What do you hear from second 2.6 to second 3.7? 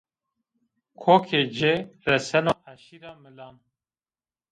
eşîra milan.